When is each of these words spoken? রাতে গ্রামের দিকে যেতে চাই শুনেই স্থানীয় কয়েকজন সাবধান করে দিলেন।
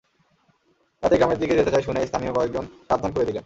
রাতে 1.03 1.15
গ্রামের 1.17 1.39
দিকে 1.41 1.57
যেতে 1.59 1.71
চাই 1.71 1.83
শুনেই 1.83 2.07
স্থানীয় 2.07 2.33
কয়েকজন 2.33 2.65
সাবধান 2.89 3.11
করে 3.13 3.25
দিলেন। 3.25 3.39